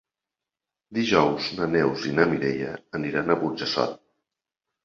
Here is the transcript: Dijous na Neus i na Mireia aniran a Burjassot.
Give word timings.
Dijous 0.99 1.51
na 1.59 1.69
Neus 1.75 2.07
i 2.13 2.13
na 2.21 2.25
Mireia 2.31 2.73
aniran 3.01 3.31
a 3.31 3.37
Burjassot. 3.43 3.99